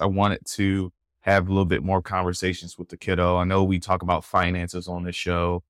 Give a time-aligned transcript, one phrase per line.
[0.00, 3.36] I wanted to have a little bit more conversations with the kiddo.
[3.36, 5.62] I know we talk about finances on this show,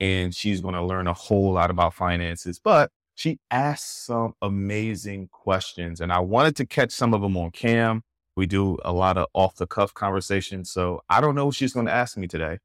[0.00, 5.28] and she's going to learn a whole lot about finances, but she asked some amazing
[5.28, 8.02] questions, and I wanted to catch some of them on cam.
[8.36, 10.70] We do a lot of off the cuff conversations.
[10.70, 12.58] So I don't know what she's going to ask me today.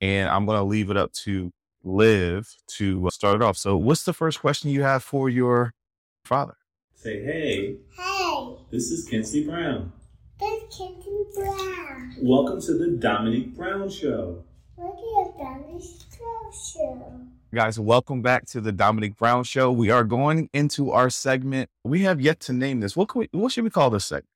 [0.00, 1.52] And I'm going to leave it up to
[1.82, 3.56] Liv to uh, start it off.
[3.56, 5.72] So, what's the first question you have for your
[6.24, 6.56] father?
[6.94, 9.92] Say, hey, Hey, this is Kinsley Brown.
[10.40, 12.14] This is Kenton Brown.
[12.22, 14.42] Welcome to the Dominique Brown Show.
[14.78, 14.96] Look
[15.26, 15.80] at Danny
[16.52, 17.20] Show.
[17.54, 19.70] Guys, welcome back to the Dominique Brown Show.
[19.70, 21.68] We are going into our segment.
[21.84, 22.96] We have yet to name this.
[22.96, 24.26] What can we, what should we call this segment?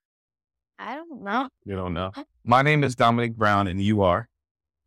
[0.78, 1.48] I don't know.
[1.64, 2.12] You don't know.
[2.44, 4.28] My name is Dominique Brown, and you are.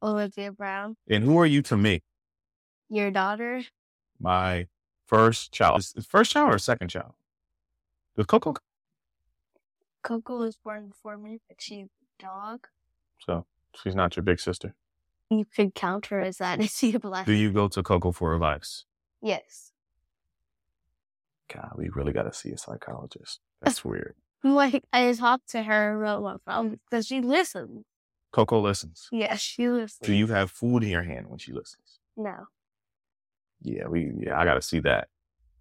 [0.04, 2.02] Olivia Brown, And who are you to me?
[2.90, 3.64] your daughter.
[4.20, 4.68] My
[5.08, 5.80] first child.
[5.80, 7.14] Is it first child or second child?
[8.16, 8.56] Does Coco?
[10.08, 12.68] Coco was born before me, but she's a dog.
[13.20, 14.74] So she's not your big sister.
[15.30, 16.62] You could count her as that.
[16.62, 17.26] Is she a black?
[17.26, 18.86] Do you go to Coco for advice?
[19.22, 19.74] Yes.
[21.54, 23.42] God, we really got to see a psychologist.
[23.62, 24.16] That's weird.
[24.46, 27.84] Like I talked to her about my phone because she listens.
[28.32, 29.10] Coco listens.
[29.12, 30.08] Yes, she listens.
[30.08, 32.00] Do you have food in your hand when she listens?
[32.16, 32.46] No.
[33.62, 35.10] Yeah, we yeah, I gotta see that.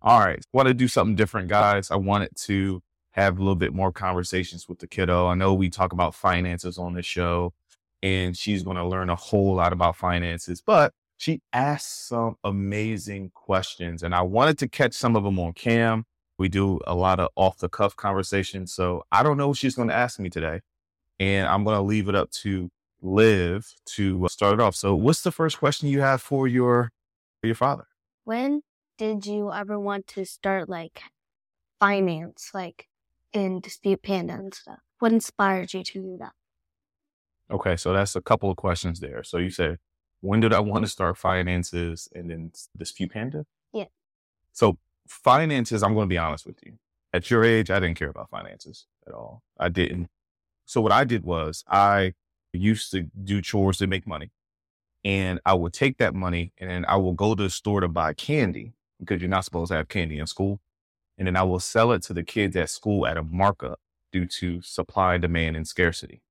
[0.03, 0.45] All right.
[0.53, 1.91] Want to do something different, guys.
[1.91, 2.83] I wanted to
[3.17, 5.27] have a little bit more conversations with the kiddo.
[5.27, 7.55] I know we talk about finances on this show,
[8.03, 14.03] and she's gonna learn a whole lot about finances, but she asked some amazing questions,
[14.03, 16.05] and I wanted to catch some of them on cam.
[16.39, 19.75] We do a lot of off the cuff conversations, so I don't know what she's
[19.75, 20.61] gonna ask me today.
[21.19, 22.71] And I'm gonna leave it up to
[23.03, 24.75] Liv to uh, start it off.
[24.75, 26.93] So what's the first question you have for your
[27.41, 27.87] for your father?
[28.25, 28.63] When
[28.99, 31.01] did you ever want to start like
[31.81, 32.89] finance, like
[33.33, 34.79] in Dispute Panda and stuff?
[34.99, 36.33] What inspired you to do that?
[37.51, 39.23] Okay, so that's a couple of questions there.
[39.23, 39.79] So you said,
[40.21, 43.47] when did I want to start finances and then dispute panda?
[43.73, 43.85] Yeah.
[44.53, 46.79] So finances, I'm going to be honest with you.
[47.13, 49.43] At your age, I didn't care about finances at all.
[49.59, 50.09] I didn't.
[50.65, 52.15] So what I did was I
[52.53, 54.31] used to do chores to make money.
[55.05, 57.87] And I would take that money and then I will go to the store to
[57.87, 60.61] buy candy because you're not supposed to have candy in school.
[61.19, 63.81] And then I will sell it to the kids at school at a markup
[64.13, 66.23] due to supply and demand and scarcity.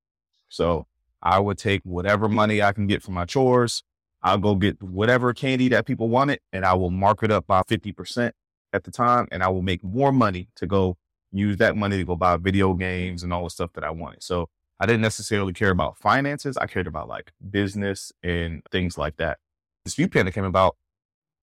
[0.49, 0.87] So
[1.21, 3.83] I would take whatever money I can get from my chores.
[4.21, 7.61] I'll go get whatever candy that people wanted and I will mark it up by
[7.61, 8.31] 50%
[8.73, 9.27] at the time.
[9.31, 10.97] And I will make more money to go
[11.31, 14.23] use that money to go buy video games and all the stuff that I wanted.
[14.23, 16.57] So I didn't necessarily care about finances.
[16.57, 19.39] I cared about like business and things like that.
[19.83, 20.75] Dispute Panda came about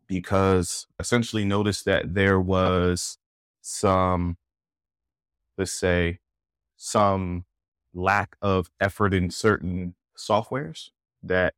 [0.06, 3.18] because essentially noticed that there was
[3.62, 4.36] some,
[5.56, 6.18] let's say,
[6.76, 7.44] some
[7.94, 10.90] lack of effort in certain softwares
[11.22, 11.54] that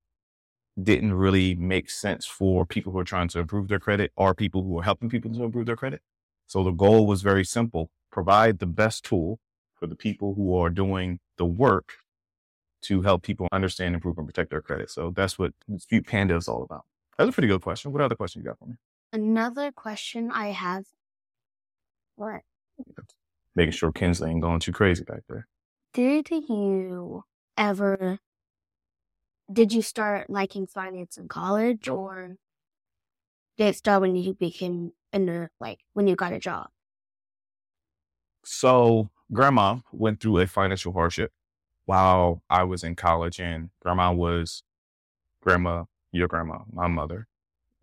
[0.81, 4.63] didn't really make sense for people who are trying to improve their credit or people
[4.63, 6.01] who are helping people to improve their credit.
[6.47, 9.41] So the goal was very simple provide the best tool
[9.75, 11.95] for the people who are doing the work
[12.83, 14.89] to help people understand, improve, and protect their credit.
[14.89, 16.85] So that's what Dispute Panda is all about.
[17.19, 17.93] That's a pretty good question.
[17.93, 18.77] What other question you got for me?
[19.13, 20.85] Another question I have.
[22.17, 22.43] What
[23.55, 25.47] Making sure Kinsley ain't going too crazy back there.
[25.93, 27.25] did you
[27.57, 28.19] ever?
[29.53, 32.37] Did you start liking finance in college, or
[33.57, 36.69] did it start when you became in the like when you got a job?
[38.45, 41.33] So grandma went through a financial hardship
[41.85, 44.63] while I was in college and grandma was
[45.41, 47.29] grandma, your grandma, my mother,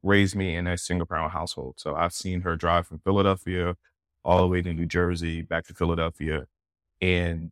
[0.04, 1.76] raised me in a single parent household.
[1.78, 3.78] So I've seen her drive from Philadelphia
[4.24, 6.46] all the way to New Jersey, back to Philadelphia
[7.02, 7.52] and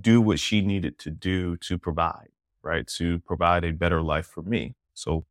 [0.00, 2.28] do what she needed to do to provide,
[2.62, 2.86] right?
[2.98, 4.74] To provide a better life for me.
[4.94, 5.24] So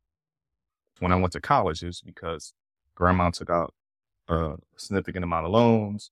[1.00, 2.54] when I went to college, it was because
[2.94, 3.74] grandma took out
[4.28, 6.10] a significant amount of loans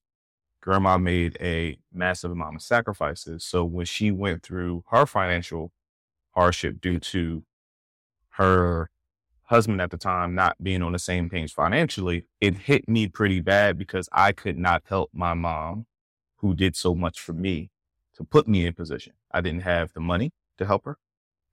[0.66, 3.44] grandma made a massive amount of sacrifices.
[3.44, 5.70] So when she went through her financial
[6.32, 7.44] hardship due to
[8.30, 8.90] her
[9.46, 13.40] husband at the time not being on the same page financially, it hit me pretty
[13.40, 15.86] bad because I could not help my mom,
[16.36, 17.70] who did so much for me,
[18.16, 19.14] to put me in position.
[19.32, 20.98] I didn't have the money to help her.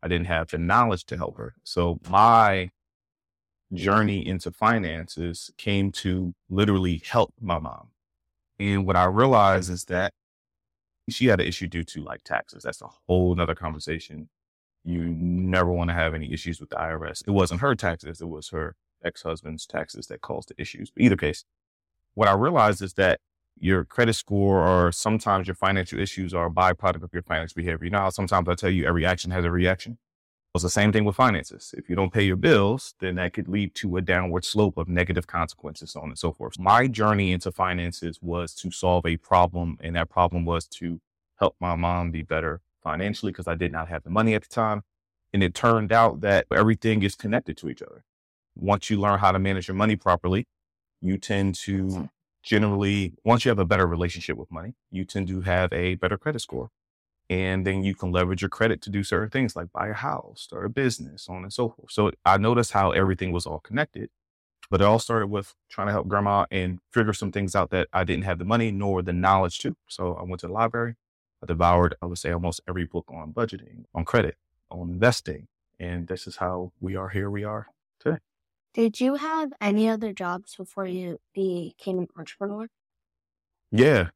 [0.02, 1.56] I didn't have the knowledge to help her.
[1.64, 2.72] So my
[3.74, 7.90] journey into finances came to literally help my mom.
[8.60, 10.14] And what I realized is that
[11.10, 12.64] she had an issue due to like taxes.
[12.64, 14.30] That's a whole nother conversation.
[14.84, 17.24] You never want to have any issues with the IRS.
[17.26, 20.92] It wasn't her taxes, it was her ex husband's taxes that caused the issues.
[20.92, 21.46] But either case,
[22.14, 23.20] what I realized is that
[23.60, 27.86] your credit score or sometimes your financial issues are a byproduct of your financial behavior.
[27.86, 29.98] You know how sometimes I tell you every action has a reaction?
[30.56, 31.74] It's the same thing with finances.
[31.76, 34.88] If you don't pay your bills, then that could lead to a downward slope of
[34.88, 36.60] negative consequences, so on and so forth.
[36.60, 41.02] My journey into finances was to solve a problem, and that problem was to
[41.40, 44.50] help my mom be better financially because I did not have the money at the
[44.50, 44.84] time.
[45.34, 48.04] And it turned out that everything is connected to each other.
[48.56, 50.46] Once you learn how to manage your money properly,
[51.02, 52.10] you tend to
[52.44, 56.18] generally, once you have a better relationship with money, you tend to have a better
[56.18, 56.70] credit score.
[57.30, 60.42] And then you can leverage your credit to do certain things like buy a house,
[60.42, 61.92] start a business, so on and so forth.
[61.92, 64.10] So I noticed how everything was all connected.
[64.70, 67.88] But it all started with trying to help grandma and figure some things out that
[67.94, 69.76] I didn't have the money nor the knowledge to.
[69.88, 70.96] So I went to the library.
[71.44, 74.38] I devoured, I would say, almost every book on budgeting, on credit,
[74.72, 75.48] on investing.
[75.80, 77.68] And this is how we are here we are
[78.00, 78.20] today.
[78.74, 82.68] Did you have any other jobs before you became an entrepreneur?
[83.72, 84.10] Yeah.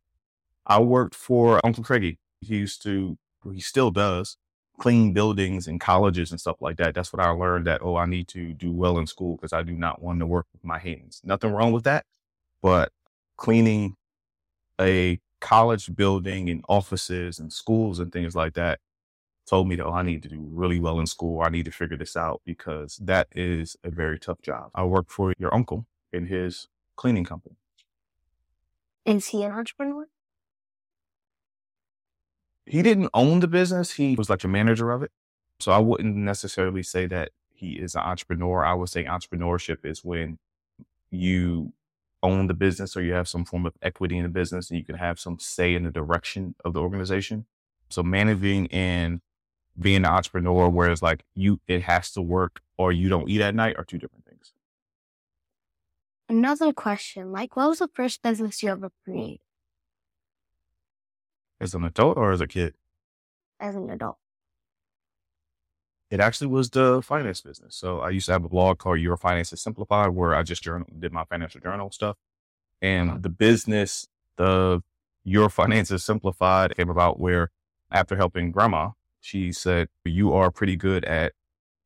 [0.66, 2.18] I worked for Uncle Craigie.
[2.40, 3.18] He used to,
[3.54, 4.38] he still does,
[4.80, 6.96] clean buildings and colleges and stuff like that.
[6.96, 9.64] That's what I learned that, oh, I need to do well in school because I
[9.64, 11.22] do not want to work with my hands.
[11.26, 12.06] Nothing wrong with that.
[12.62, 12.92] But
[13.36, 13.96] cleaning
[14.80, 18.80] a college building and offices and schools and things like that
[19.48, 21.42] told me that oh, I need to do really well in school.
[21.42, 24.72] I need to figure this out because that is a very tough job.
[24.76, 27.56] I work for your uncle in his cleaning company.
[29.06, 30.08] Is he an entrepreneur?
[32.66, 33.94] He didn't own the business.
[33.94, 35.12] He was like a manager of it.
[35.60, 38.66] So I wouldn't necessarily say that he is an entrepreneur.
[38.66, 40.38] I would say entrepreneurship is when
[41.10, 41.72] you
[42.24, 44.86] own the business or you have some form of equity in the business and you
[44.86, 47.46] can have some say in the direction of the organization.
[47.90, 49.22] So managing and
[49.80, 53.56] being an entrepreneur, whereas like you, it has to work or you don't eat at
[53.56, 54.54] night are two different things.
[56.30, 59.40] Another question, like what was the first business you ever created
[61.62, 62.76] As an adult or as a kid?
[63.60, 64.18] as an adult?
[66.10, 67.76] It actually was the finance business.
[67.76, 70.88] So I used to have a blog called Your Finances Simplified where I just journal,
[70.98, 72.16] did my financial journal stuff.
[72.82, 73.20] And uh-huh.
[73.22, 74.08] the business,
[74.38, 74.82] the
[75.24, 77.52] Your Finances Simplified came about where
[77.92, 81.34] after helping grandma, she said, you are pretty good at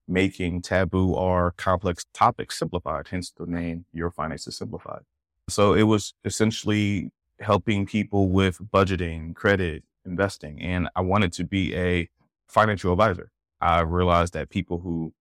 [0.07, 5.01] making taboo or complex topics simplified, hence the name Your Finances Simplified.
[5.49, 10.61] So it was essentially helping people with budgeting, credit, investing.
[10.61, 12.09] And I wanted to be a
[12.47, 13.31] financial advisor.
[13.61, 15.13] I realized that people who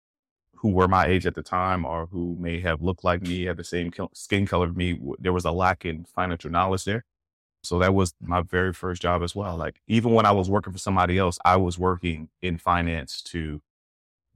[0.61, 3.57] who were my age at the time or who may have looked like me, had
[3.57, 7.07] the same skin color of me, there was a lack in financial knowledge there.
[7.63, 9.57] So that was my very first job as well.
[9.57, 13.63] Like even when I was working for somebody else, I was working in finance to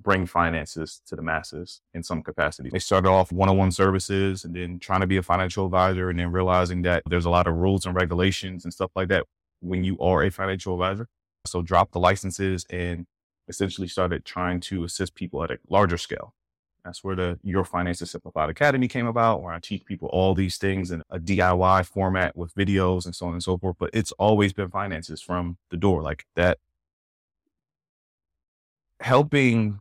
[0.00, 2.70] bring finances to the masses in some capacity.
[2.70, 6.32] They started off one-on-one services and then trying to be a financial advisor and then
[6.32, 9.24] realizing that there's a lot of rules and regulations and stuff like that
[9.60, 11.06] when you are a financial advisor.
[11.46, 13.06] So dropped the licenses and
[13.48, 16.34] essentially started trying to assist people at a larger scale.
[16.84, 20.58] That's where the Your Finances Simplified Academy came about, where I teach people all these
[20.58, 23.76] things in a DIY format with videos and so on and so forth.
[23.78, 26.58] But it's always been finances from the door, like that.
[29.00, 29.80] Helping,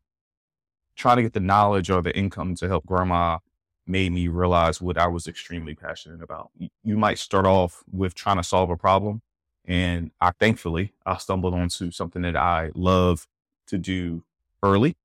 [0.95, 3.39] trying to get the knowledge or the income to help grandma
[3.85, 6.51] made me realize what I was extremely passionate about.
[6.83, 9.21] You might start off with trying to solve a problem.
[9.65, 13.27] And I thankfully, I stumbled onto something that I love
[13.67, 14.23] to do
[14.61, 14.95] early.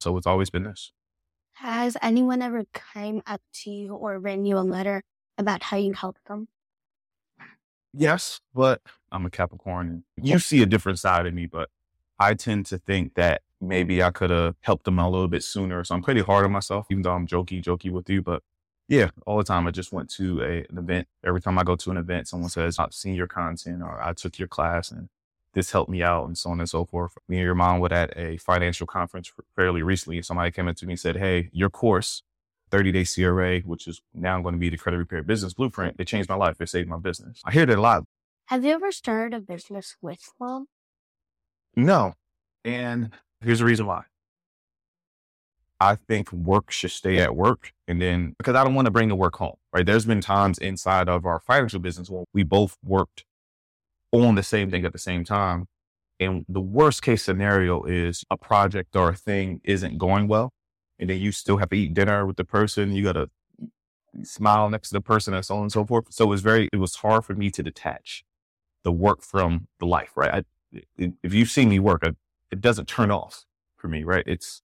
[0.00, 0.92] So it's always been this.
[1.54, 5.02] Has anyone ever came up to you or written you a letter
[5.36, 6.48] about how you helped them?
[7.92, 11.68] Yes, but I'm a Capricorn and you see a different side of me, but
[12.18, 15.82] I tend to think that maybe I could have helped them a little bit sooner.
[15.84, 18.22] So I'm pretty hard on myself, even though I'm jokey, jokey with you.
[18.22, 18.42] But
[18.88, 19.66] yeah, all the time.
[19.66, 21.08] I just went to a, an event.
[21.24, 24.12] Every time I go to an event, someone says, I've seen your content or I
[24.12, 25.08] took your class and
[25.54, 27.16] this helped me out and so on and so forth.
[27.28, 30.22] Me and your mom were at a financial conference fairly recently.
[30.22, 32.22] Somebody came up to me and said, Hey, your course,
[32.70, 35.96] 30 day CRA, which is now going to be the credit repair business blueprint.
[35.98, 36.60] It changed my life.
[36.60, 37.40] It saved my business.
[37.44, 38.04] I hear that a lot.
[38.46, 40.66] Have you ever started a business with mom?
[41.76, 42.14] No.
[42.64, 44.04] And here's the reason why.
[45.80, 47.72] I think work should stay at work.
[47.88, 49.86] And then because I don't want to bring the work home, right?
[49.86, 53.24] There's been times inside of our financial business where we both worked
[54.12, 55.66] on the same thing at the same time.
[56.18, 60.52] And the worst case scenario is a project or a thing isn't going well.
[60.98, 62.92] And then you still have to eat dinner with the person.
[62.92, 63.30] You got to
[64.22, 66.06] smile next to the person and so on and so forth.
[66.10, 68.24] So it was very, it was hard for me to detach
[68.84, 70.44] the work from the life, right?
[70.70, 72.10] I, if you see me work, I,
[72.50, 73.44] it doesn't turn off
[73.76, 74.24] for me, right?
[74.26, 74.62] It's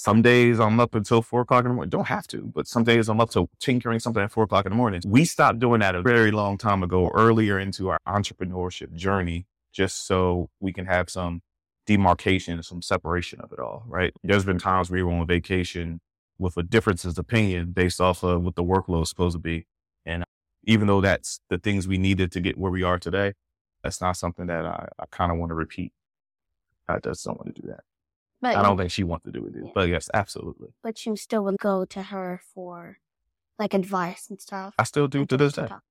[0.00, 1.90] Some days I'm up until four o'clock in the morning.
[1.90, 4.72] Don't have to, but some days I'm up to tinkering something at four o'clock in
[4.72, 5.02] the morning.
[5.04, 10.06] We stopped doing that a very long time ago, earlier into our entrepreneurship journey, just
[10.06, 11.42] so we can have some
[11.84, 14.14] demarcation, some separation of it all, right?
[14.24, 16.00] There's been times where we were on vacation
[16.38, 19.66] with a differences of opinion based off of what the workload is supposed to be.
[20.06, 20.24] And
[20.64, 23.34] even though that's the things we needed to get where we are today,
[23.84, 25.92] that's not something that I, I kind of want to repeat.
[26.88, 27.80] I just don't want to do that.
[28.42, 29.52] But I don't think she wants to do it.
[29.54, 29.70] Yeah.
[29.74, 30.68] But yes, absolutely.
[30.82, 32.98] but you still would go to her for
[33.58, 34.74] like advice and stuff.
[34.78, 35.66] I still do to this day.
[35.66, 35.82] talk.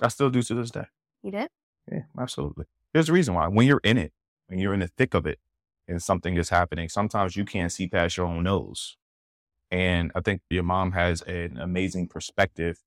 [0.00, 0.84] I still do to this day.
[1.22, 1.48] You did?
[1.90, 2.66] Yeah, absolutely.
[2.92, 3.48] There's a reason why.
[3.48, 4.12] When you're in it,
[4.48, 5.38] when you're in the thick of it,
[5.88, 8.96] and something is happening, sometimes you can't see past your own nose.
[9.70, 12.82] And I think your mom has an amazing perspective.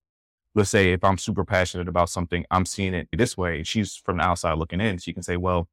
[0.55, 3.63] Let's say if I'm super passionate about something, I'm seeing it this way.
[3.63, 4.97] She's from the outside looking in.
[4.99, 5.67] She can say, well,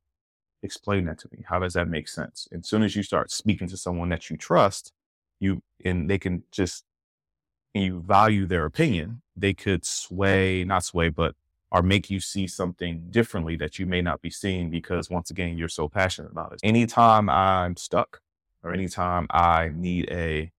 [0.63, 1.45] explain that to me.
[1.49, 2.49] How does that make sense?
[2.51, 4.93] And as soon as you start speaking to someone that you trust,
[5.39, 6.85] you and they can just
[7.75, 11.35] and you value their opinion, they could sway, not sway, but
[11.73, 15.57] or make you see something differently that you may not be seeing because once again,
[15.57, 16.61] you're so passionate about it.
[16.65, 18.23] Anytime I'm stuck
[18.63, 20.51] or anytime I need a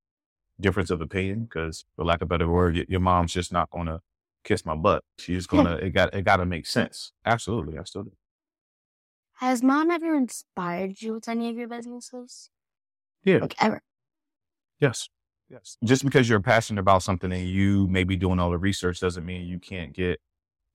[0.59, 3.87] difference of opinion, because for lack of a better word, your mom's just not going
[3.87, 3.99] to
[4.45, 5.03] kiss my butt.
[5.17, 7.11] She's going to, it got, it got to make sense.
[7.25, 7.77] Absolutely.
[7.77, 8.13] I still do.
[9.41, 12.51] Has mom ever inspired you with any of your businesses?
[13.23, 13.39] Yeah.
[13.39, 13.81] Like ever?
[14.79, 15.09] Yes.
[15.49, 15.77] Yes.
[15.83, 19.25] Just because you're passionate about something and you may be doing all the research doesn't
[19.25, 20.21] mean you can't get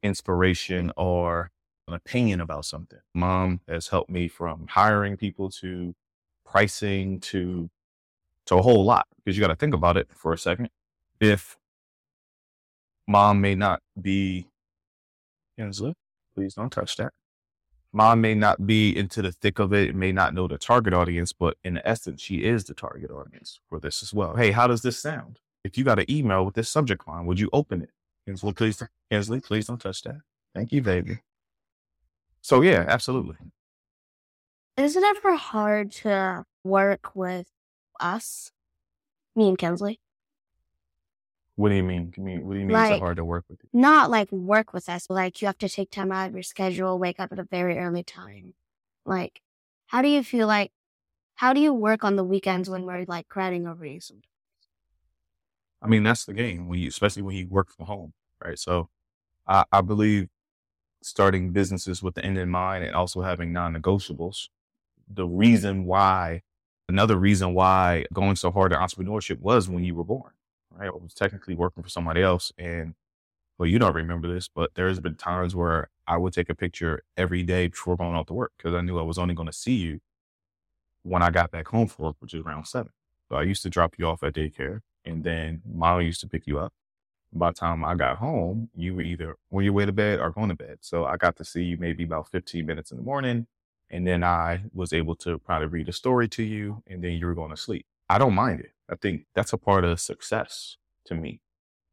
[0.02, 1.52] inspiration or
[1.86, 2.98] an opinion about something.
[3.14, 5.94] Mom has helped me from hiring people to
[6.44, 7.70] pricing to
[8.46, 10.70] to a whole lot because you got to think about it for a second.
[11.20, 11.56] If
[13.06, 14.48] mom may not be
[15.56, 15.94] Angela,
[16.34, 17.12] please don't touch that.
[17.92, 21.32] Mom may not be into the thick of it, may not know the target audience,
[21.32, 24.36] but in essence, she is the target audience for this as well.
[24.36, 25.38] Hey, how does this sound?
[25.64, 27.90] If you got an email with this subject line, would you open it?
[28.26, 30.18] Angela, please, Angela, please don't touch that.
[30.54, 31.18] Thank you, baby.
[32.40, 33.36] So yeah, absolutely.
[34.76, 37.48] Is it ever hard to work with
[37.98, 38.52] us?
[39.34, 40.00] Me and Kensley?
[41.56, 42.12] What do you mean?
[42.12, 42.76] Can you- What do you mean?
[42.76, 43.68] it's Like- hard to work with you?
[43.72, 46.42] Not like work with us, but like you have to take time out of your
[46.42, 48.54] schedule, wake up at a very early time.
[49.04, 49.40] Like,
[49.86, 50.72] how do you feel like,
[51.36, 54.24] how do you work on the weekends when we're like crowding over you sometimes?
[55.82, 58.12] I mean, that's the game when you, especially when you work from home,
[58.44, 58.58] right?
[58.58, 58.88] So,
[59.46, 60.28] I, I believe
[61.02, 64.48] starting businesses with the end in mind and also having non-negotiables.
[65.08, 66.42] The reason why,
[66.88, 70.32] another reason why going so hard at entrepreneurship was when you were born,
[70.78, 70.88] right?
[70.88, 72.94] I was technically working for somebody else, and
[73.58, 77.02] well, you don't remember this, but there's been times where I would take a picture
[77.16, 79.52] every day before going off to work because I knew I was only going to
[79.52, 80.00] see you
[81.02, 82.92] when I got back home for work, which is around seven.
[83.28, 86.46] So I used to drop you off at daycare and then mom used to pick
[86.46, 86.72] you up.
[87.32, 90.30] By the time I got home, you were either on your way to bed or
[90.30, 90.78] going to bed.
[90.80, 93.46] So I got to see you maybe about 15 minutes in the morning.
[93.90, 97.26] And then I was able to probably read a story to you and then you
[97.26, 97.86] were going to sleep.
[98.08, 98.72] I don't mind it.
[98.90, 101.40] I think that's a part of success to me.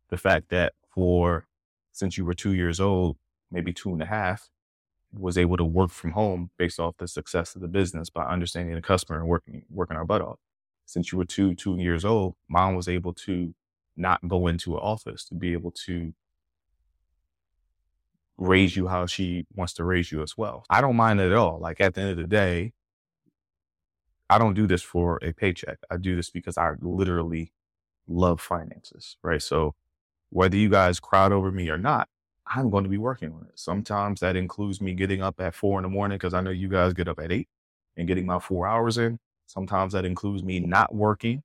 [0.09, 1.47] The fact that for
[1.91, 3.17] since you were two years old,
[3.51, 4.49] maybe two and a half,
[5.11, 8.75] was able to work from home based off the success of the business by understanding
[8.75, 10.39] the customer and working working our butt off
[10.85, 13.53] since you were two, two years old, mom was able to
[13.95, 16.13] not go into an office to be able to
[18.37, 20.65] raise you how she wants to raise you as well.
[20.69, 21.59] I don't mind it at all.
[21.59, 22.73] Like at the end of the day,
[24.33, 25.79] I don't do this for a paycheck.
[25.91, 27.53] I do this because I literally
[28.07, 29.41] love finances, right?
[29.41, 29.75] So
[30.31, 32.09] whether you guys crowd over me or not,
[32.47, 33.59] I'm going to be working on it.
[33.59, 36.69] Sometimes that includes me getting up at four in the morning because I know you
[36.69, 37.49] guys get up at eight
[37.97, 39.19] and getting my four hours in.
[39.47, 41.43] Sometimes that includes me not working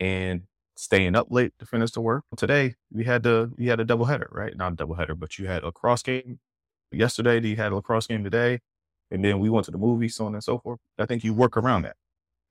[0.00, 0.42] and
[0.76, 2.24] staying up late to finish the work.
[2.36, 4.56] Today we had the we had a double header, right?
[4.56, 6.40] Not a double header, but you had a lacrosse game
[6.92, 7.40] yesterday.
[7.46, 8.60] You had a lacrosse game today,
[9.10, 10.80] and then we went to the movie, so on and so forth.
[10.98, 11.96] I think you work around that,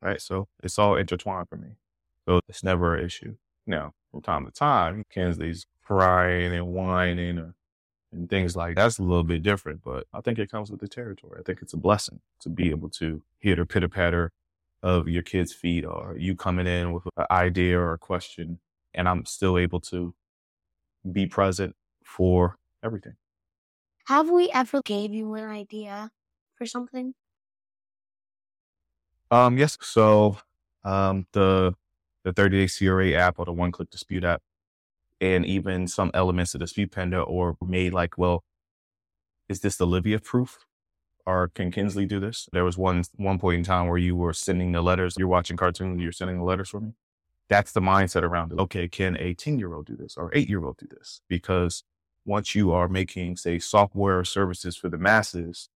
[0.01, 0.21] right?
[0.21, 1.69] So it's all intertwined for me.
[2.27, 3.35] So it's never an issue.
[3.65, 7.55] Now, from time to time, Kensley's crying and whining or
[8.11, 10.87] and things like that's a little bit different, but I think it comes with the
[10.87, 11.39] territory.
[11.39, 14.31] I think it's a blessing to be able to hear the pitter patter
[14.81, 18.59] of your kid's feet or you coming in with an idea or a question,
[18.93, 20.13] and I'm still able to
[21.11, 23.13] be present for everything.
[24.07, 26.09] Have we ever gave you an idea
[26.55, 27.13] for something?
[29.31, 29.77] Um, yes.
[29.81, 30.37] So,
[30.83, 31.75] um, the
[32.25, 34.41] the 30 day CRA app or the one click dispute app,
[35.21, 38.43] and even some elements of dispute panda or made like, well,
[39.49, 40.59] is this Olivia proof?
[41.25, 42.49] or can Kinsley do this?
[42.53, 45.15] There was one one point in time where you were sending the letters.
[45.17, 46.01] You're watching cartoons.
[46.01, 46.93] You're sending the letters for me.
[47.49, 48.59] That's the mindset around it.
[48.59, 51.21] Okay, can a ten year old do this or eight year old do this?
[51.29, 51.83] Because
[52.25, 55.69] once you are making, say, software services for the masses,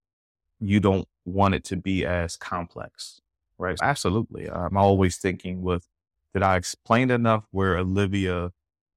[0.60, 3.20] you don't want it to be as complex,
[3.58, 3.76] right?
[3.82, 4.50] Absolutely.
[4.50, 5.88] I'm always thinking with,
[6.32, 8.52] did I explain enough where Olivia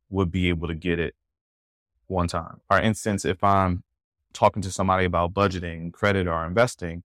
[0.10, 1.16] would be able to get it
[2.08, 2.62] one time?
[2.68, 3.84] For instance, if I'm
[4.34, 7.04] talking to somebody about budgeting, credit, or investing,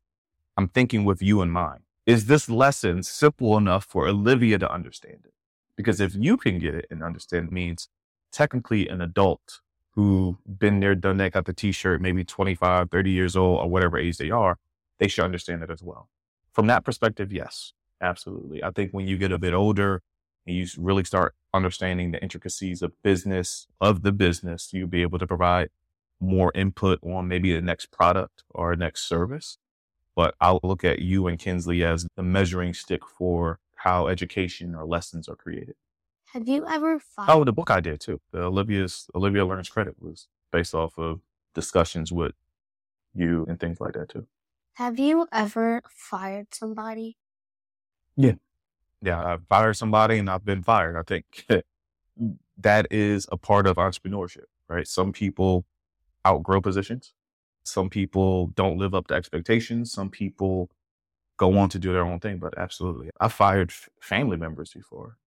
[0.56, 1.80] I'm thinking with you in mind.
[2.04, 5.32] Is this lesson simple enough for Olivia to understand it?
[5.76, 7.88] Because if you can get it and understand it means
[8.32, 9.60] technically an adult
[9.94, 13.98] who been there, done that, got the t-shirt, maybe 25, 30 years old or whatever
[13.98, 14.58] age they are,
[14.98, 16.08] they should understand it as well.
[16.52, 18.62] From that perspective, yes, absolutely.
[18.62, 20.02] I think when you get a bit older
[20.46, 25.18] and you really start understanding the intricacies of business, of the business, you'll be able
[25.18, 25.70] to provide
[26.20, 29.58] more input on maybe the next product or next service.
[30.14, 34.84] But I'll look at you and Kinsley as the measuring stick for how education or
[34.84, 35.74] lessons are created.
[36.32, 37.30] Have you ever fired?
[37.30, 38.20] Oh, the book I did too.
[38.30, 41.20] The Olivia's Olivia Learns Credit was based off of
[41.54, 42.32] discussions with
[43.14, 44.26] you and things like that too.
[44.74, 47.16] Have you ever fired somebody?
[48.16, 48.34] Yeah,
[49.02, 50.96] Yeah, I've fired somebody and I've been fired.
[50.96, 51.46] I think
[52.58, 54.86] that is a part of entrepreneurship, right?
[54.86, 55.66] Some people
[56.26, 57.14] outgrow positions.
[57.64, 59.92] Some people don't live up to expectations.
[59.92, 60.70] Some people
[61.38, 63.10] go on to do their own thing, but absolutely.
[63.20, 65.18] I fired f- family members before.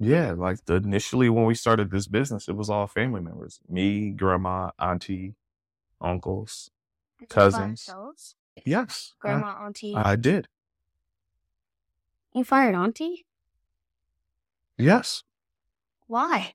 [0.00, 3.60] Yeah, like the, initially when we started this business, it was all family members.
[3.68, 5.36] Me, grandma, auntie,
[6.00, 6.70] uncles.
[7.18, 8.34] Did you fire Cousins.
[8.64, 9.12] Yes.
[9.16, 9.94] I- Grandma, auntie.
[9.94, 10.48] I did.
[12.34, 13.24] you fired auntie?
[14.76, 15.22] Yes.
[16.06, 16.54] Why?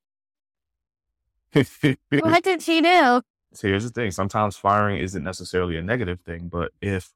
[1.54, 3.22] what did she do?
[3.54, 4.12] So here's the thing.
[4.12, 7.12] Sometimes firing isn't necessarily a negative thing, but if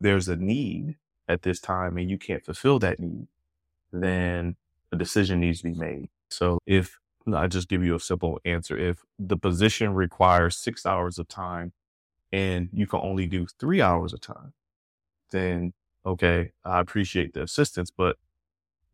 [0.00, 0.96] there's a need
[1.28, 3.26] at this time and you can't fulfill that need,
[3.92, 4.56] then
[4.92, 6.08] a decision needs to be made.
[6.30, 6.98] So if
[7.34, 11.72] I just give you a simple answer, if the position requires six hours of time
[12.32, 14.52] and you can only do three hours of time,
[15.30, 15.72] then
[16.04, 18.16] okay, I appreciate the assistance, but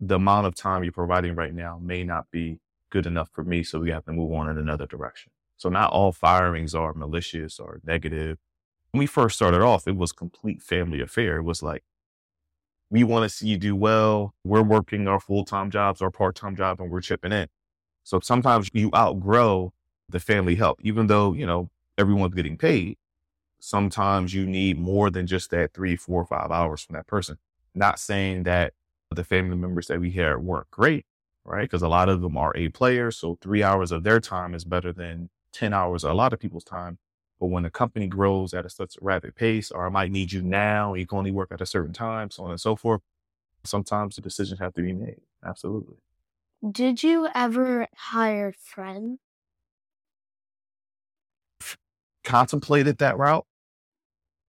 [0.00, 2.58] the amount of time you're providing right now may not be
[2.90, 3.62] good enough for me.
[3.62, 5.32] So we have to move on in another direction.
[5.56, 8.38] So not all firings are malicious or negative.
[8.90, 11.36] When we first started off, it was complete family affair.
[11.38, 11.84] It was like,
[12.90, 14.34] we want to see you do well.
[14.44, 17.48] We're working our full time jobs, our part time job, and we're chipping in.
[18.04, 19.72] So sometimes you outgrow
[20.08, 22.98] the family help, even though, you know, everyone's getting paid.
[23.66, 27.38] Sometimes you need more than just that three, four, five hours from that person.
[27.74, 28.74] Not saying that
[29.10, 31.06] the family members that we had weren't great,
[31.46, 31.62] right?
[31.62, 33.16] Because a lot of them are A players.
[33.16, 36.40] So three hours of their time is better than 10 hours of a lot of
[36.40, 36.98] people's time.
[37.40, 40.30] But when the company grows at a such a rapid pace, or I might need
[40.30, 43.00] you now, you can only work at a certain time, so on and so forth.
[43.64, 45.22] Sometimes the decisions have to be made.
[45.42, 45.96] Absolutely.
[46.70, 49.20] Did you ever hire friends?
[52.24, 53.46] Contemplated that route.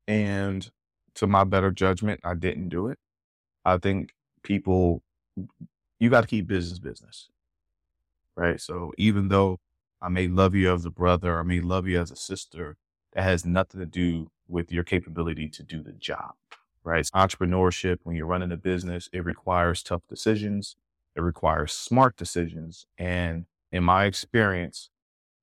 [0.08, 0.70] And
[1.16, 3.00] to my better judgment, I didn't do it.
[3.64, 4.14] I think
[4.44, 5.02] people,
[6.00, 7.30] you got to keep business business.
[8.36, 8.60] Right.
[8.60, 9.60] So even though
[10.02, 12.76] I may love you as a brother, I may love you as a sister,
[13.14, 16.34] that has nothing to do with your capability to do the job.
[16.84, 17.10] Right.
[17.16, 20.76] Entrepreneurship, when you're running a business, it requires tough decisions.
[21.16, 22.86] It requires smart decisions.
[22.98, 24.90] And in my experience,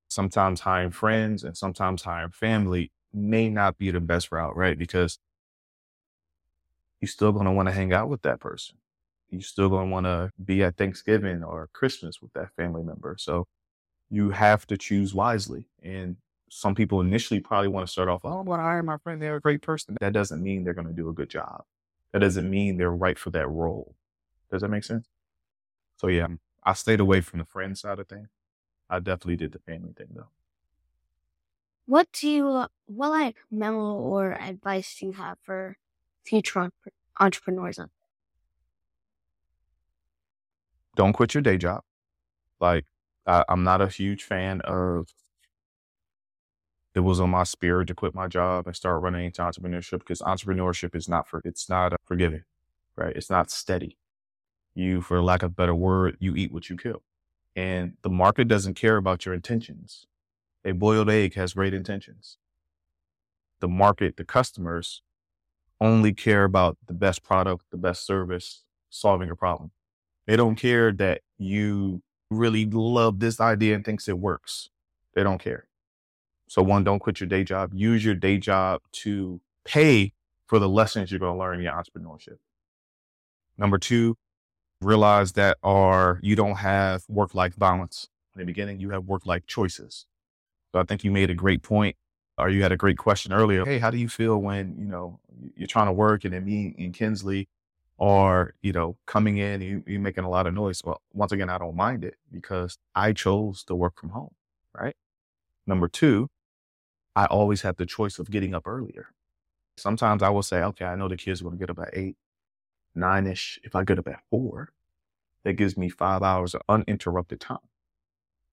[0.09, 4.79] sometimes hiring friends and sometimes hiring family may not be the best route, right?
[4.79, 5.19] Because
[7.01, 8.77] you're still going to want to hang out with that person.
[9.31, 13.17] You're still going to want to be at Thanksgiving or Christmas with that family member.
[13.19, 13.47] So
[14.11, 15.67] you have to choose wisely.
[15.83, 16.17] And
[16.51, 19.21] some people initially probably want to start off, oh, I'm going to hire my friend.
[19.21, 19.97] They're a great person.
[20.01, 21.65] That doesn't mean they're going to do a good job.
[22.13, 23.95] That doesn't mean they're right for that role.
[24.51, 25.09] Does that make sense?
[25.97, 26.39] So yeah, mm.
[26.63, 28.29] I stayed away from the friend side of things.
[28.91, 30.29] I definitely did the family thing though.
[31.93, 32.45] What do you,
[32.87, 35.77] what like memo or advice do you have for
[36.25, 36.71] future
[37.21, 37.79] entrepreneurs?
[40.97, 41.83] Don't quit your day job.
[42.61, 42.87] Like
[43.27, 45.09] I, I'm not a huge fan of.
[46.95, 50.23] It was on my spirit to quit my job and start running into entrepreneurship because
[50.23, 52.45] entrepreneurship is not for it's not forgiving,
[52.97, 53.15] right?
[53.15, 53.99] It's not steady.
[54.75, 57.03] You, for lack of a better word, you eat what you kill,
[57.55, 60.07] and the market doesn't care about your intentions.
[60.65, 62.39] A boiled egg has great intentions.
[63.61, 65.03] The market, the customers,
[65.81, 69.73] only care about the best product, the best service, solving a problem.
[70.27, 74.71] They don't care that you really love this idea and thinks it works.
[75.15, 75.67] They don't care.
[76.49, 77.73] So one, don't quit your day job.
[77.75, 80.13] Use your day job to pay
[80.47, 82.39] for the lessons you're going to learn in your entrepreneurship.
[83.59, 84.17] Number two,
[84.81, 88.09] realize that are you don't have work-life balance.
[88.35, 90.07] In the beginning, you have work-life choices.
[90.73, 91.97] So I think you made a great point
[92.39, 93.65] or you had a great question earlier.
[93.65, 95.21] Hey, how do you feel when, you know,
[95.57, 97.49] you're trying to work and then me and Kinsley
[97.99, 100.83] are, you know, coming in, you, you're making a lot of noise.
[100.85, 104.35] Well, once again, I don't mind it because I chose to work from home,
[104.75, 104.97] right?
[105.67, 106.29] Number two,
[107.15, 109.09] I always have the choice of getting up earlier.
[109.77, 111.97] Sometimes I will say, okay, I know the kids are going to get up at
[111.97, 112.17] eight,
[112.95, 113.61] nine ish.
[113.63, 114.73] If I get up at four,
[115.45, 117.59] that gives me five hours of uninterrupted time.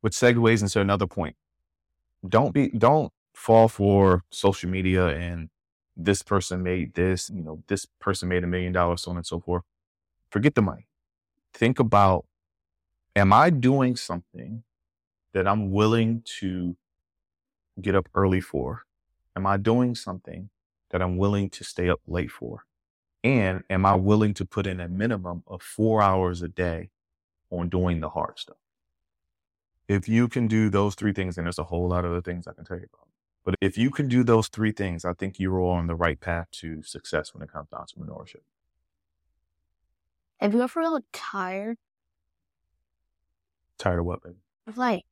[0.02, 1.36] Which segues into another point.
[2.28, 5.50] Don't be, don't fall for social media and
[5.96, 9.26] this person made this, you know, this person made a million dollars, so on and
[9.26, 9.64] so forth.
[10.32, 10.88] Forget the money.
[11.54, 12.26] Think about,
[13.16, 14.64] am I doing something
[15.34, 16.78] that I'm willing to
[17.82, 18.84] get up early for?
[19.36, 20.50] Am I doing something
[20.92, 22.64] that I'm willing to stay up late for?
[23.24, 26.90] And am I willing to put in a minimum of four hours a day
[27.52, 28.58] on doing the hard stuff?
[29.90, 32.48] If you can do those three things, and there's a whole lot of other things
[32.48, 33.08] I can tell you about.
[33.44, 36.20] But if you can do those three things, I think you're all on the right
[36.20, 38.44] path to success when it comes to entrepreneurship.
[40.40, 41.78] Have you ever felt tired
[43.78, 44.36] Tired of what, baby?
[44.68, 45.04] of like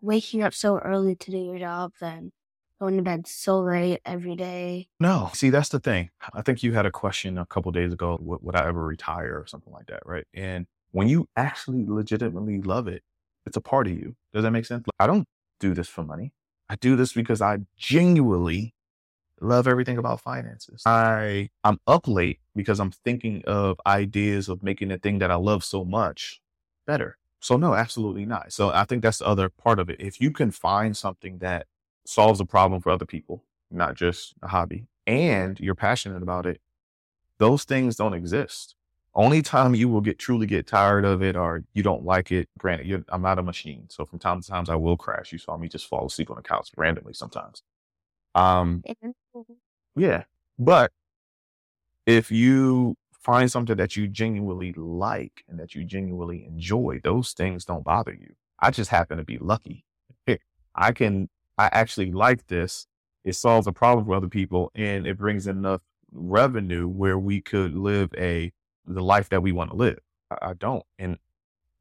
[0.00, 2.32] waking up so early to do your job, then
[2.80, 4.88] going to bed so late every day?
[5.00, 5.30] No.
[5.34, 6.10] See, that's the thing.
[6.32, 8.16] I think you had a question a couple days ago.
[8.22, 10.24] Would, would I ever retire or something like that, right?
[10.32, 13.02] And when you actually legitimately love it,
[13.48, 14.14] it's a part of you.
[14.32, 14.86] Does that make sense?
[15.00, 15.26] I don't
[15.58, 16.32] do this for money.
[16.68, 18.74] I do this because I genuinely
[19.40, 20.82] love everything about finances.
[20.84, 25.36] I I'm up late because I'm thinking of ideas of making the thing that I
[25.36, 26.40] love so much
[26.86, 27.16] better.
[27.40, 28.52] So no, absolutely not.
[28.52, 30.00] So I think that's the other part of it.
[30.00, 31.66] If you can find something that
[32.04, 36.60] solves a problem for other people, not just a hobby, and you're passionate about it,
[37.38, 38.74] those things don't exist.
[39.18, 42.48] Only time you will get truly get tired of it or you don't like it,
[42.56, 43.86] granted, you're, I'm not a machine.
[43.90, 45.32] So from time to time I will crash.
[45.32, 47.64] You saw me just fall asleep on the couch randomly sometimes.
[48.36, 48.84] Um,
[49.96, 50.22] yeah.
[50.56, 50.92] But
[52.06, 57.64] if you find something that you genuinely like and that you genuinely enjoy, those things
[57.64, 58.36] don't bother you.
[58.60, 59.84] I just happen to be lucky.
[60.76, 61.28] I can,
[61.58, 62.86] I actually like this.
[63.24, 65.80] It solves a problem for other people and it brings enough
[66.12, 68.52] revenue where we could live a,
[68.94, 69.98] the life that we want to live.
[70.30, 70.84] I, I don't.
[70.98, 71.18] And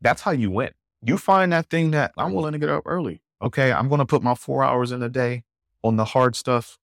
[0.01, 0.71] that's how you win.
[1.01, 1.19] You mm.
[1.19, 3.21] find that thing that I'm willing to get up early.
[3.41, 3.71] Okay.
[3.71, 5.43] I'm going to put my four hours in a day
[5.83, 6.77] on the hard stuff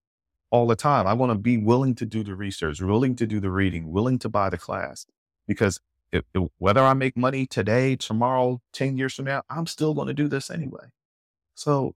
[0.51, 1.07] all the time.
[1.07, 4.19] I want to be willing to do the research, willing to do the reading, willing
[4.21, 5.07] to buy the class
[5.47, 5.81] because
[6.13, 10.09] if, if- whether I make money today, tomorrow, 10 years from now, I'm still going
[10.09, 10.87] to do this anyway.
[11.55, 11.95] So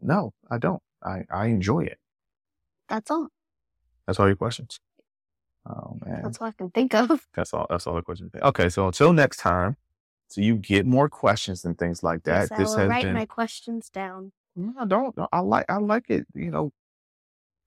[0.00, 0.82] no, I don't.
[1.02, 1.98] I, I enjoy it.
[2.88, 3.28] That's all.
[4.06, 4.80] That's all your questions.
[5.68, 6.22] Oh man.
[6.22, 7.26] That's all I can think of.
[7.34, 7.66] That's all.
[7.68, 8.30] That's all the questions.
[8.34, 8.68] Okay.
[8.68, 9.76] So until next time,
[10.28, 12.48] so you get more questions and things like that.
[12.50, 13.14] Yes, I will write been.
[13.14, 14.32] my questions down.
[14.56, 15.14] No, don't.
[15.16, 15.28] don't.
[15.32, 15.66] I like.
[15.68, 16.26] I like it.
[16.34, 16.72] You know,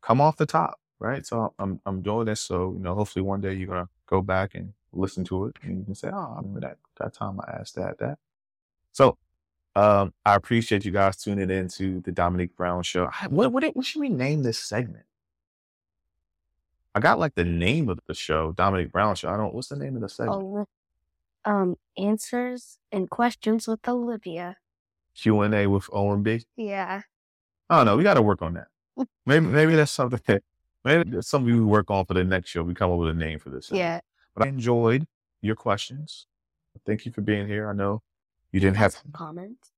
[0.01, 1.25] come off the top, right?
[1.25, 2.41] So I'm I'm doing this.
[2.41, 5.79] So you know, hopefully one day you're gonna go back and listen to it, and
[5.79, 8.17] you can say, "Oh, I remember that that time I asked that that."
[8.91, 9.17] So,
[9.75, 13.09] um, I appreciate you guys tuning in to the Dominique Brown Show.
[13.21, 15.05] I, what what what should we name this segment?
[16.93, 19.29] I got like the name of the show, Dominique Brown Show.
[19.29, 19.53] I don't.
[19.53, 20.41] What's the name of the segment?
[20.41, 20.65] Oh,
[21.45, 24.57] um, answers and questions with Olivia.
[25.15, 26.43] Q and A with O and B.
[26.55, 27.01] Yeah.
[27.69, 27.97] I don't know.
[27.97, 28.67] We got to work on that.
[29.25, 30.43] Maybe maybe that's something that
[30.83, 32.61] maybe that's something we work on for the next show.
[32.61, 33.67] We come up with a name for this.
[33.67, 33.79] segment.
[33.79, 33.99] Yeah.
[34.35, 35.07] But I enjoyed
[35.41, 36.27] your questions.
[36.85, 37.69] Thank you for being here.
[37.69, 38.01] I know
[38.51, 39.71] you didn't Have comments.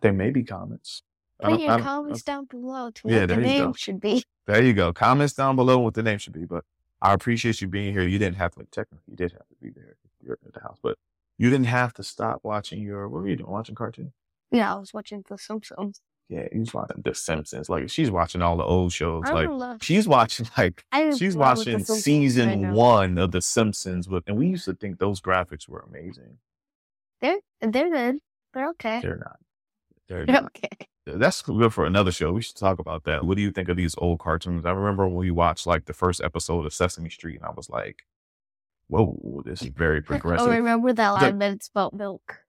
[0.00, 1.02] There may be comments.
[1.42, 4.24] Put your comments down below to Yeah, what the name should be.
[4.46, 4.92] There you go.
[4.92, 6.44] Comments down below what the name should be.
[6.44, 6.64] But
[7.00, 8.02] I appreciate you being here.
[8.06, 9.96] You didn't have to technically you did have to be there.
[10.04, 10.96] if You're at the house, but
[11.38, 13.08] you didn't have to stop watching your.
[13.08, 13.50] What were you doing?
[13.50, 14.12] Watching cartoon?
[14.50, 16.00] Yeah, I was watching The Simpsons.
[16.28, 17.68] Yeah, you was watching The Simpsons.
[17.68, 19.24] Like she's watching all the old shows.
[19.26, 19.78] I Like love.
[19.82, 20.84] she's watching like
[21.16, 24.46] she's in love with The watching season right one of The Simpsons with, and we
[24.48, 26.38] used to think those graphics were amazing.
[27.20, 28.18] They're they're good.
[28.52, 29.00] They're okay.
[29.02, 29.36] They're not.
[30.08, 30.44] They're They're not.
[30.56, 30.86] okay.
[31.06, 32.32] That's good for another show.
[32.32, 33.24] We should talk about that.
[33.24, 34.64] What do you think of these old cartoons?
[34.64, 37.68] I remember when we watched like the first episode of Sesame Street, and I was
[37.68, 38.04] like,
[38.88, 42.44] "Whoa, this is very progressive." Oh, progressive." remember that line that it's about milk?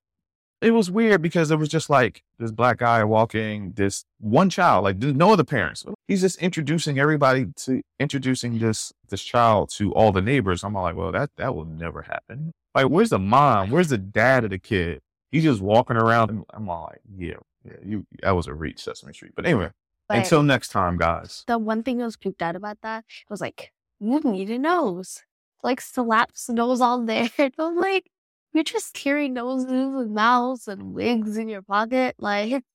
[0.61, 4.83] it was weird because it was just like this black guy walking this one child,
[4.83, 5.85] like no other parents.
[6.07, 10.63] He's just introducing everybody to introducing this this child to all the neighbors.
[10.63, 12.51] I'm all like, well, that that will never happen.
[12.73, 13.69] Like, where's the mom?
[13.69, 15.01] Where's the dad of the kid?
[15.31, 17.35] He's just walking around, and I'm all like, yeah,
[17.65, 19.33] Yeah, you that was a reach, Sesame Street.
[19.35, 19.71] But anyway,
[20.07, 21.43] But until next time, guys.
[21.47, 25.23] the one thing that was creeped out about that was like, you need a nose.
[25.63, 27.29] Like slaps nose on there.
[27.39, 28.11] And I'm like,
[28.53, 32.15] you're just carrying noses and mouths and wigs in your pocket.
[32.19, 32.63] Like,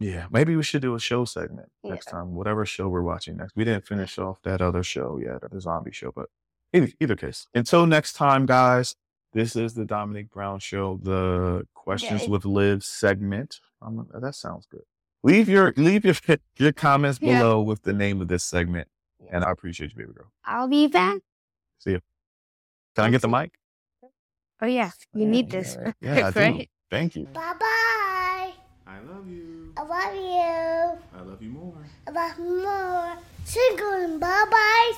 [0.00, 1.90] Yeah, maybe we should do a show segment Yeah.
[1.92, 2.34] next time.
[2.34, 3.54] Whatever show we're watching next.
[3.56, 6.12] We didn't finish off that other show yet, the zombie show.
[6.14, 6.26] But
[6.72, 8.96] either, either case, until next time, guys.
[9.34, 12.28] This is the Dominique Brown Show, the questions Yay.
[12.28, 13.60] with Liv segment.
[13.82, 14.84] Um, that sounds good.
[15.24, 16.14] Leave your leave your
[16.56, 17.38] your comments Yeah.
[17.38, 18.86] below with the name of this segment,
[19.30, 20.30] and I appreciate you, baby girl.
[20.44, 21.18] I'll be back.
[21.80, 22.00] See you.
[22.94, 23.52] Can I get the mic?
[24.62, 24.92] Oh, yeah.
[25.12, 25.76] You Yeah, need yeah, this.
[25.76, 25.94] right.
[26.00, 26.64] Yeah, I do.
[26.90, 27.24] Thank you.
[27.26, 28.52] Bye bye.
[28.86, 29.72] I love you.
[29.76, 31.18] I love you.
[31.18, 31.84] I love you more.
[32.06, 33.16] I love more.
[33.44, 34.92] Single and bye bye.